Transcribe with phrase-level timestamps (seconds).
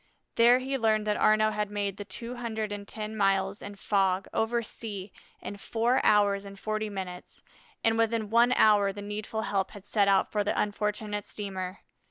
[0.33, 4.27] There he learned that Arnaux had made the two hundred and ten miles in fog,
[4.33, 5.11] over sea,
[5.43, 7.43] in four hours and forty minutes,
[7.83, 11.81] and within one hour the needful help had set out for the unfortunate steamer.